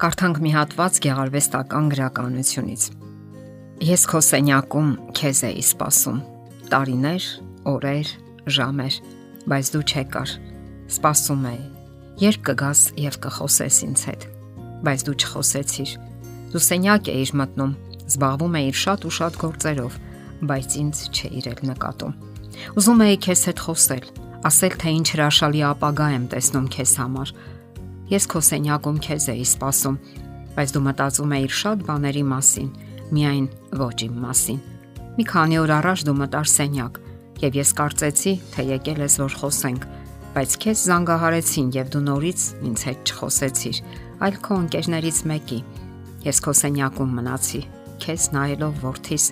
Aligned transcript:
Կարդանք 0.00 0.38
մի 0.40 0.50
հատված 0.54 0.98
գեղարվեստական 1.04 1.88
գրականությունից։ 1.92 2.84
Ես 3.84 4.04
քո 4.08 4.20
սենյակում 4.24 4.86
քեզ 5.18 5.42
էի 5.50 5.64
սպասում։ 5.66 6.22
Տարիներ, 6.72 7.26
օրեր, 7.68 8.12
ժամեր, 8.56 8.96
բայց 9.52 9.72
դու 9.74 9.82
չեկար։ 9.84 10.32
Սպասում 10.96 11.44
էի։ 11.50 11.60
Երբ 12.24 12.40
կգաս 12.48 12.86
եւ 13.04 13.20
կխոսես 13.28 13.82
ինձ 13.90 14.06
հետ։ 14.08 14.26
Բայց 14.88 15.04
դու 15.10 15.16
չխոսեցիր։ 15.20 15.94
Դու 16.56 16.64
սենյակ 16.70 17.12
էիր 17.20 17.36
մտնում, 17.44 17.76
զբաղվում 18.08 18.58
էիր 18.64 18.82
շատ 18.88 19.04
ու 19.04 19.14
շատ 19.20 19.40
գործերով, 19.44 20.02
բայց 20.48 20.80
ինձ 20.80 21.04
չէիր 21.12 21.52
էլ 21.52 21.64
նկատում։ 21.74 22.18
Ուզում 22.80 23.04
էի 23.04 23.20
քեզ 23.28 23.46
հետ 23.52 23.64
խոսել, 23.68 24.04
ասել 24.48 24.74
թե 24.80 24.92
ինչ 24.96 25.08
հրաշալի 25.12 25.64
ապագա 25.76 26.12
եմ 26.16 26.28
տեսնում 26.32 26.68
քեզ 26.72 26.92
համար 27.04 27.38
Ես 28.10 28.26
քո 28.26 28.40
սենյակում 28.42 28.96
քեզ 29.06 29.24
էի 29.30 29.44
սպասում, 29.46 29.96
բայց 30.56 30.72
դու 30.74 30.80
մտածում 30.82 31.32
էիր 31.36 31.52
շատ 31.60 31.82
բաների 31.86 32.22
մասին, 32.26 32.70
միայն 33.14 33.44
ոչ 33.78 33.98
իմ 34.06 34.14
մասին։ 34.24 34.56
Մի 35.14 35.26
քանի 35.30 35.58
օր 35.60 35.72
առաջ 35.76 36.02
դու 36.08 36.14
մտար 36.18 36.48
սենյակ, 36.50 36.98
եւ 37.44 37.58
ես 37.60 37.70
կարծեցի, 37.78 38.32
թե 38.50 38.64
եկել 38.70 39.02
ես 39.04 39.14
որ 39.20 39.36
խոսենք, 39.40 39.86
բայց 40.34 40.56
քեզ 40.64 40.82
զանգահարեցին 40.90 41.68
եւ 41.76 41.92
դու 41.94 42.02
նորից 42.08 42.46
ինձ 42.70 42.82
հետ 42.90 43.12
չխոսեցիր, 43.14 43.78
այլ 44.26 44.40
քո 44.46 44.58
ընկերներից 44.64 45.20
մեկի։ 45.30 45.60
Ես 46.26 46.42
քո 46.44 46.54
սենյակում 46.60 47.14
մնացի, 47.20 47.60
քեզ 48.02 48.26
նայելով 48.34 48.82
ворթիս, 48.84 49.28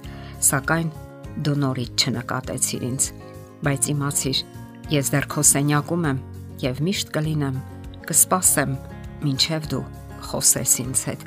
սակայն 0.49 0.93
դու 1.47 1.57
նորից 1.67 2.07
չնկատեցիր 2.07 2.87
ինձ։ 2.89 3.11
Բայց 3.67 3.91
իմացիր, 3.95 4.45
ես 4.95 5.13
դեռ 5.15 5.29
քո 5.35 5.45
սենյակում 5.51 6.09
եմ 6.13 6.23
եւ 6.63 6.81
միշտ 6.89 7.13
կլինեմ 7.19 7.59
կսպասեմ, 8.09 8.77
ինչև 9.29 9.69
դու 9.73 9.83
խոսես 10.29 10.75
ինձ 10.85 11.03
հետ։ 11.09 11.25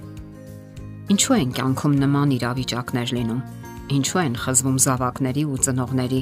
Ինչու 1.12 1.36
են 1.38 1.56
կյանքում 1.58 1.98
նման 2.02 2.36
իրավիճակներ 2.38 3.14
լինում։ 3.18 3.42
Ինչու 3.98 4.22
են 4.22 4.38
խզվում 4.42 4.78
զավակների 4.86 5.44
ու 5.52 5.59
ծնողների 5.66 6.22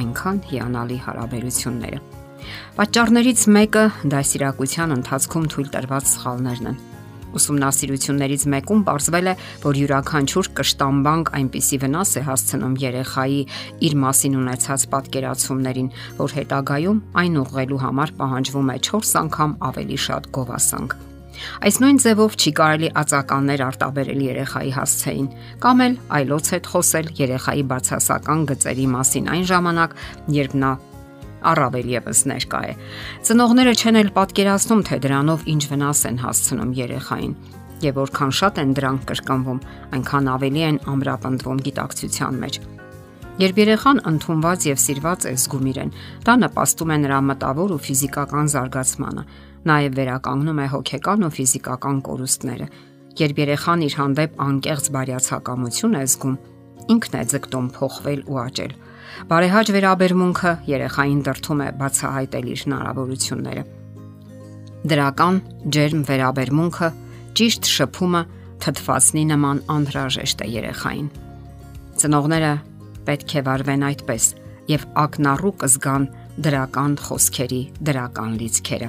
այնքան 0.00 0.42
հիանալի 0.50 0.98
հարաբերությունները։ 1.06 2.02
Պատճառներից 2.76 3.46
մեկը 3.56 3.86
դասիրակության 4.12 4.96
ընթացքում 5.00 5.48
թույլ 5.56 5.72
տրված 5.76 6.12
սխալներն 6.12 6.70
են 6.72 6.78
Ուսումնասիրություններից 7.36 8.46
մեկում 8.56 8.84
ողջվել 8.86 9.30
է, 9.32 9.34
որ 9.66 9.80
յուրաքանչյուր 9.82 10.50
կշտամբանկ 10.60 11.32
այնպիսի 11.40 11.80
վնաս 11.86 12.12
է 12.16 12.22
հասցնում 12.28 12.78
երեխայի 12.86 13.40
իր 13.86 13.98
մասին 14.06 14.38
ունեցած 14.42 14.86
պատկերացումներին, 14.96 15.90
որ 16.22 16.36
հետագայում 16.40 17.02
այն 17.22 17.42
ուղղելու 17.42 17.82
համար 17.86 18.14
պահանջվում 18.22 18.72
է 18.76 18.78
4 18.90 19.12
անգամ 19.26 19.60
ավելի 19.70 20.00
շատ 20.06 20.32
գովասանք։ 20.36 20.98
Այս 21.36 21.78
նույն 21.82 21.98
ձևով 22.00 22.36
չի 22.40 22.50
կարելի 22.56 22.88
ածականներ 23.00 23.62
արտաբերել 23.66 24.20
երեխայի 24.26 24.72
հասցեին, 24.76 25.28
կամ 25.62 25.82
էլ 25.86 25.96
այլոց 26.18 26.50
հետ 26.56 26.70
խոսել 26.72 27.10
երեխայի 27.20 27.64
բացասական 27.72 28.44
գծերի 28.50 28.86
մասին 28.96 29.32
այն 29.36 29.48
ժամանակ, 29.52 29.96
երբ 30.40 30.56
նա 30.64 30.70
առավել 31.52 31.92
եւս 31.96 32.22
ներկա 32.30 32.60
է։ 32.70 32.72
Ծնողները 33.26 33.74
չեն 33.76 34.00
էլ 34.02 34.10
պատկերացնում, 34.16 34.82
թե 34.86 34.96
դրանով 35.06 35.46
ինչ 35.56 35.62
վնաս 35.72 36.00
են 36.10 36.20
հասցնում 36.26 36.72
երեխային 36.80 37.36
եւ 37.82 37.98
որքան 38.00 38.32
շատ 38.40 38.58
են 38.62 38.70
դրանք 38.76 39.02
կրկնվում, 39.10 39.60
այնքան 39.96 40.30
ավելի 40.32 40.62
են 40.66 40.78
ամրապնդվում 40.92 41.58
գիտակցության 41.66 42.38
մեջ։ 42.40 42.58
Երբ 43.36 43.58
երեխան 43.60 43.98
ընդունված 44.08 44.66
եւ 44.70 44.78
սիրված 44.80 45.26
է 45.28 45.32
զգում 45.36 45.66
իրեն, 45.72 45.90
դա 46.24 46.34
նպաստում 46.40 46.92
է 46.94 46.96
նրա 47.04 47.18
մտավոր 47.30 47.74
ու 47.76 47.82
ֆիզիկական 47.86 48.46
զարգացմանը, 48.54 49.24
նաեւ 49.68 49.96
վերականգնում 50.00 50.60
է 50.64 50.66
հոգեկան 50.72 51.26
ու 51.26 51.32
ֆիզիկական 51.36 51.98
կորուստները։ 52.06 52.68
Երբ 53.16 53.36
երեխան 53.44 53.84
իր 53.86 53.94
հանդեպ 54.00 54.40
անկեղծ 54.46 54.88
բարյացակամություն 54.96 55.96
է 56.00 56.02
զգում, 56.16 56.38
ինքն 56.92 57.16
է 57.20 57.22
ձգտում 57.32 57.68
փոխվել 57.76 58.20
ու 58.30 58.38
աճել։ 58.42 58.72
Բարեհաճ 59.30 59.72
վերաբերմունքը 59.76 60.52
երեխային 60.70 61.20
դրթում 61.26 61.60
է 61.66 61.68
բացահայտել 61.80 62.48
իր 62.52 62.62
հնարավորությունները։ 62.66 63.62
Դրական 64.86 65.38
ջերմ 65.76 66.02
վերաբերմունքը, 66.10 66.88
ճիշտ 67.36 67.70
շփումը 67.76 68.22
թթվածնի 68.62 69.24
նման 69.32 69.62
անհրաժեշտ 69.76 70.44
է 70.44 70.48
երեխային։ 70.56 71.08
Ծնողները 71.96 72.52
պետք 73.08 73.34
է 73.36 73.42
վարվեն 73.46 73.86
այդպես 73.86 74.28
եւ 74.70 74.86
ակնառու 75.06 75.52
կզգան 75.62 76.06
դրական 76.46 76.94
խոսքերի 77.06 77.62
դրական 77.88 78.32
լիցքերը։ 78.42 78.88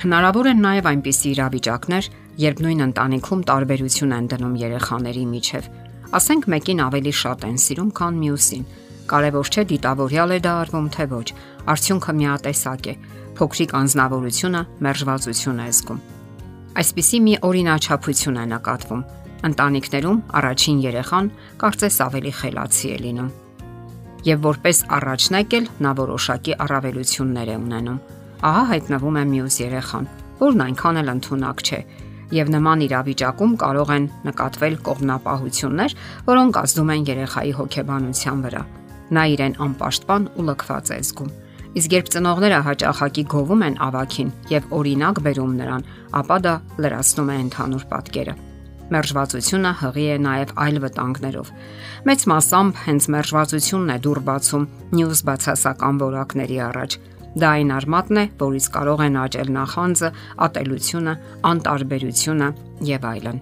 Հնարավոր 0.00 0.46
են 0.50 0.60
նաև 0.64 0.86
այնպիսի 0.90 1.30
իրավիճակներ, 1.34 2.06
երբ 2.40 2.60
նույն 2.64 2.84
ընտանիքում 2.86 3.42
տարբերություն 3.50 4.14
են 4.16 4.28
դնում 4.32 4.54
երեխաների 4.60 5.24
միջև։ 5.34 5.66
Ասենք 6.18 6.46
մեկին 6.50 6.80
ավելի 6.90 7.12
շատ 7.20 7.44
են 7.46 7.58
սիրում, 7.64 7.90
քան 8.00 8.16
մյուսին, 8.20 8.64
Կարևոր 9.10 9.48
չէ 9.50 9.62
դիտավորյալ 9.70 10.32
է 10.36 10.38
դա 10.44 10.50
արվում 10.62 10.88
թե 10.94 11.04
ոչ։ 11.10 11.28
Արդյունքը 11.72 12.12
միատեսակ 12.18 12.84
է։ 12.90 12.94
Փոքրիկ 13.40 13.72
անznավորությունը 13.78 14.60
մերժվածություն 14.86 15.62
է 15.64 15.66
զգում։ 15.74 16.02
Այսպիսի 16.80 17.18
մի 17.26 17.34
օրինաչափություն 17.48 18.38
է 18.38 18.44
նկատվում։ 18.52 19.02
Ընտանիքներում 19.50 20.20
առաջին 20.40 20.78
երեխան 20.86 21.30
կարծես 21.62 21.96
ավելի 22.06 22.32
խելացի 22.38 22.90
է 22.90 22.98
լինում։ 23.02 23.30
Եվ 24.30 24.38
որպես 24.46 24.78
առաջնեկել 25.00 25.66
նա 25.80 25.92
որոշակի 26.00 26.56
առավելություններ 26.70 27.50
է 27.50 27.56
ունենում։ 27.66 28.00
Ահա 28.50 28.64
հայտնվում 28.70 29.18
է 29.20 29.24
մյուս 29.30 29.56
երեխան, 29.64 30.08
որն 30.40 30.64
այնքան 30.70 31.00
էլ 31.00 31.12
ընդունակ 31.14 31.64
չէ, 31.66 31.80
եւ 32.34 32.52
նման 32.56 32.84
իրավիճակում 32.86 33.56
կարող 33.64 33.94
են 33.96 34.10
նկատվել 34.30 34.76
կողմնապահություններ, 34.90 35.96
որոնք 36.30 36.60
ազդում 36.64 36.92
են 36.96 37.08
երեխայի 37.14 37.56
հոգեբանության 37.60 38.44
վրա 38.46 38.62
նա 39.10 39.24
իրեն 39.34 39.56
անպաշտպան 39.64 40.26
ու 40.38 40.44
լքված 40.46 40.90
է 40.94 40.98
զգում։ 41.06 41.30
Իսկ 41.80 41.94
երբ 41.94 42.08
ծնողները 42.14 42.58
հաճախակի 42.66 43.24
գովում 43.30 43.64
են 43.66 43.76
ավակին 43.86 44.30
եւ 44.50 44.72
օրինակ 44.78 45.20
բերում 45.26 45.52
նրան, 45.60 45.84
ապա 46.20 46.38
դա 46.46 46.54
լրացնում 46.82 47.30
է 47.30 47.36
ընդհանուր 47.44 47.84
պատկերը։ 47.90 48.34
Մերժվածությունը 48.90 49.72
հղի 49.80 50.06
է 50.10 50.16
նաև 50.26 50.54
այլ 50.64 50.78
վտանգներով։ 50.82 51.52
Մեծ 52.10 52.24
մասամբ 52.30 52.80
հենց 52.86 53.06
մերժվածությունն 53.14 53.92
է 53.94 53.98
դուր 54.06 54.20
բացում 54.30 54.64
նյուս 54.98 55.20
բացասական 55.30 56.00
որակների 56.00 56.58
առաջ։ 56.70 56.96
Դա 57.38 57.50
այն 57.60 57.70
արմատն 57.76 58.18
է, 58.18 58.24
որից 58.40 58.66
կարող 58.74 59.02
են 59.06 59.18
աճել 59.20 59.50
նախանձը, 59.54 60.08
ատելությունը, 60.46 61.14
անտարբերությունը 61.50 62.48
եւ 62.90 63.06
այլն։ 63.10 63.38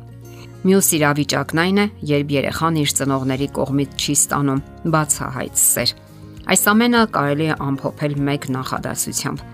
Մյուս 0.59 0.89
իրավիճակն 0.99 1.61
այն 1.63 1.79
է, 1.79 1.87
երբ 2.11 2.33
երեխան 2.35 2.79
իր 2.83 2.93
ծնողների 2.99 3.49
կողմից 3.59 3.93
չի 3.99 4.15
ստանում 4.19 4.63
բացահայտ 4.93 5.61
սեր։ 5.63 5.93
Այս 6.49 6.63
ամենը 6.73 7.03
կարելի 7.15 7.47
է 7.49 7.57
ամփոփել 7.69 8.15
մեկ 8.29 8.49
նախադասությամբ։ 8.59 9.45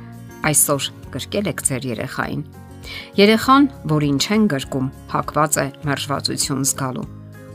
Այսօր 0.49 0.89
գրկել 1.15 1.51
եք 1.53 1.63
ձեր 1.69 1.87
երեխային։ 1.95 2.43
Երեխան, 3.19 3.69
որին 3.95 4.19
չեն 4.25 4.49
գրկում, 4.55 4.89
փակված 5.13 5.59
է 5.61 5.67
մերժվածություն 5.89 6.65
զգալու։ 6.69 7.07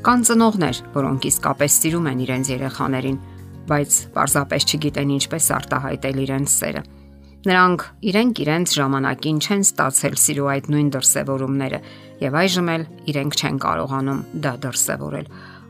Կան 0.05 0.23
ծնողներ, 0.29 0.77
որոնք 0.95 1.27
իսկապես 1.29 1.77
սիրում 1.79 2.09
են 2.09 2.23
իրենց 2.25 2.51
երեխաներին, 2.53 3.17
բայց 3.69 3.99
պարզապես 4.15 4.69
չգիտեն 4.69 5.13
ինչպես 5.19 5.51
արտահայտել 5.59 6.23
իրենց 6.27 6.55
սերը 6.59 6.83
Նրանք 7.39 7.83
իրենք 8.03 8.39
իրենց 8.43 8.71
ժամանակին 8.75 9.37
չեն 9.39 9.61
ստացել 9.63 10.15
սիրո 10.19 10.47
այդ 10.53 10.65
նույն 10.73 10.87
դրսևորումները 10.91 11.77
եւ 12.19 12.35
այժմ 12.35 12.71
էլ 12.73 12.83
իրենք 13.13 13.37
չեն 13.39 13.59
կարողանում 13.63 14.19
դա 14.43 14.51
դրսևորել։ 14.65 15.29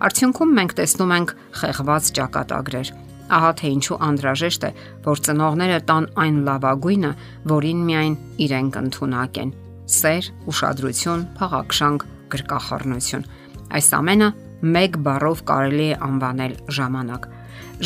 Արդյունքում 0.10 0.56
մենք 0.58 0.74
տեսնում 0.80 1.14
ենք 1.20 1.34
խեղված 1.60 2.10
ճակատագրեր։ 2.18 2.92
Ահա 3.38 3.52
թե 3.62 3.72
ինչու 3.78 4.00
անհրաժեշտ 4.10 4.66
է, 4.66 4.72
որ 5.06 5.22
ծնողները 5.30 5.80
տան 5.94 6.06
այն 6.26 6.38
լավագույնը, 6.50 7.12
որին 7.54 7.84
միայն 7.86 8.16
իրենք 8.50 8.80
ընդունակ 8.82 9.42
են՝ 9.46 9.52
սեր, 10.00 10.30
ուշադրություն, 10.50 11.26
փաղաքշանք, 11.38 12.08
գրկախառնություն։ 12.34 13.30
Այս 13.78 13.94
ամենը 14.00 14.30
մեկ 14.60 14.98
բառով 15.06 15.44
կարելի 15.48 15.86
է 15.90 15.98
անվանել 16.04 16.56
ժամանակ։ 16.78 17.28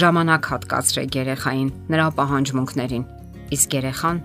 Ժամանակ 0.04 0.48
հատկացրեք 0.54 1.18
երեխային, 1.20 1.70
նրա 1.94 2.08
պահանջմունքներին, 2.18 3.04
իսկ 3.54 3.76
երեխան 3.78 4.22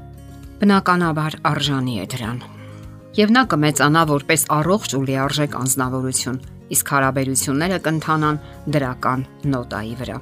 բնականաբար 0.63 1.37
արժանի 1.53 1.95
է 2.03 2.07
դրան։ 2.15 2.39
Եվ 3.19 3.35
նա 3.37 3.43
կմեծանա 3.53 4.03
որպես 4.09 4.43
առողջ 4.59 4.95
ու 4.97 5.05
լիարժեք 5.09 5.55
անznավորություն, 5.59 6.41
իսկ 6.75 6.91
հարաբերությունները 6.95 7.79
կընթանան 7.85 8.41
դրական 8.75 9.25
նոտայի 9.53 9.95
վրա։ 10.01 10.19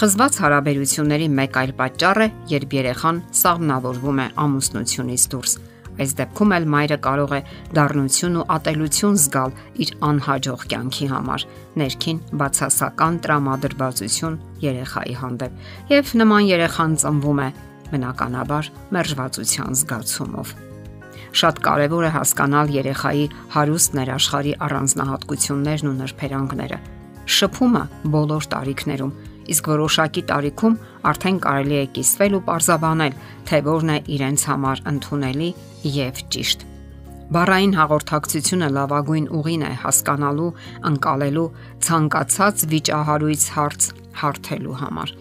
Խզված 0.00 0.38
հարաբերությունների 0.42 1.28
մեկ 1.38 1.58
այլ 1.60 1.72
պատճառ 1.80 2.20
է, 2.20 2.28
երբ 2.50 2.74
երեխան 2.80 3.20
սաղմնավորվում 3.40 4.20
է 4.20 4.26
ամուսնությունից 4.44 5.24
դուրս։ 5.34 5.52
Այս 6.00 6.14
դեպքում 6.20 6.54
էլ 6.56 6.66
մայրը 6.74 6.98
կարող 7.04 7.32
է 7.36 7.40
դառնություն 7.76 8.38
ու 8.40 8.44
ատելություն 8.56 9.18
զգալ 9.20 9.52
իր 9.84 9.90
անհաջող 10.10 10.64
կյանքի 10.70 11.08
համար, 11.10 11.44
ներքին 11.80 12.22
բացասական 12.40 13.20
տրամադրվածություն 13.26 14.40
երեխայի 14.64 15.14
հանդեպ։ 15.20 15.60
Եվ 15.92 16.14
նման 16.22 16.48
երեխան 16.50 16.96
ծնվում 17.04 17.44
է 17.44 17.48
բնականաբար 17.90 18.72
մերժվածության 18.96 19.80
զգացումով։ 19.80 20.56
շատ 21.30 21.60
կարևոր 21.62 22.04
է 22.08 22.10
հասկանալ 22.10 22.72
երեխայի 22.74 23.26
հարուստ 23.54 23.92
ներաշխարի 23.98 24.54
առանձնահատկություններն 24.66 25.90
ու 25.90 25.96
նրբերանգները։ 26.00 26.78
Շփումը 27.30 27.82
բոլոր 28.14 28.48
տարիքներում, 28.54 29.12
իսկ 29.54 29.70
որոշակի 29.74 30.22
տարիքում 30.30 30.76
արդեն 31.10 31.38
կարելի 31.46 31.78
է 31.80 31.86
կիսվել 31.96 32.36
ու 32.38 32.42
parzabanել, 32.50 33.16
թե 33.50 33.62
որն 33.70 33.94
է 33.94 33.98
իրենց 34.16 34.44
համար 34.50 34.84
ընդունելի 34.90 35.50
եւ 36.00 36.20
ճիշտ։ 36.34 36.66
Բառային 37.30 37.74
հաղորդակցությունը 37.78 38.68
լավագույն 38.74 39.26
ուղին 39.38 39.66
է 39.68 39.72
հասկանալու, 39.84 40.52
անցալելու 40.90 41.48
ցանկացած 41.86 42.64
վիճահարույց 42.74 43.44
հարց 43.54 43.90
հարթելու 44.20 44.78
համար։ 44.82 45.18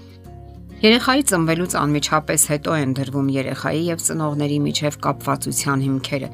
Երեխայի 0.79 1.23
ծնվելուց 1.27 1.73
անմիջապես 1.75 2.43
հետո 2.49 2.75
են 2.79 2.91
դրվում 2.95 3.31
երեխայի 3.35 3.81
եւ 3.89 4.03
ծնողների 4.05 4.59
միջև 4.63 4.97
կապվածության 5.03 5.81
հիմքերը։ 5.85 6.29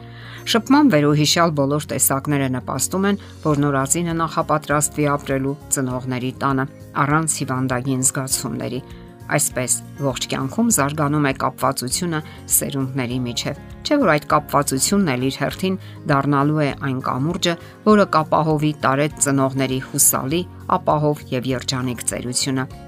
Շփման 0.54 0.92
վերոհիշյալ 0.94 1.54
բոլոր 1.60 1.88
տեսակները 1.94 2.50
նպաստում 2.54 3.08
են, 3.10 3.18
որ 3.48 3.64
նորածինը 3.64 4.16
նախապատրաստվի 4.22 5.10
ապրելու 5.16 5.56
ծնողների 5.74 6.32
տանը 6.46 6.68
առանց 7.06 7.40
հիվանդագին 7.42 8.06
զգացումների 8.06 8.84
Այսպես 9.26 9.76
ողջ 10.06 10.26
կյանքում 10.30 10.68
զարգանում 10.76 11.24
է 11.26 11.34
կապվածությունը 11.42 12.20
սերունդների 12.56 13.20
միջև։ 13.26 13.62
Չէ՞ 13.86 13.98
որ 14.06 14.12
այդ 14.14 14.28
կապվածությունն 14.36 15.12
էլ 15.16 15.28
իր 15.32 15.40
հերթին 15.42 15.82
դառնալու 16.14 16.62
է 16.62 16.72
այն 16.86 17.00
կամուրջը, 17.10 17.60
որը 17.90 18.10
կապահովի 18.22 18.74
տարեց 18.86 19.22
ծնողների 19.26 19.80
հուսալի, 19.90 20.48
ապահով 20.78 21.30
եւ 21.34 21.54
երջանիկ 21.56 22.10
ծերությունը։ 22.14 22.85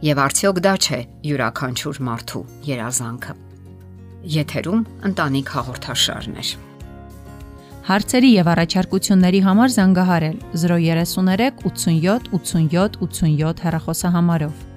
Եվ 0.00 0.16
արդյոք 0.16 0.58
դա 0.64 0.70
չէ 0.80 0.98
յուրաքանչյուր 1.28 1.98
մարդու 2.06 2.40
երազանքը։ 2.64 3.34
Եթերում 4.34 4.84
ընտանիք 5.10 5.50
հաղորդաշարներ։ 5.56 6.52
Հարցերի 7.90 8.30
եւ 8.32 8.48
առաջարկությունների 8.54 9.42
համար 9.44 9.74
զանգահարել 9.76 10.38
033 10.64 11.60
87 11.68 12.32
87 12.40 12.98
87 13.04 13.64
հեռախոսահամարով։ 13.66 14.69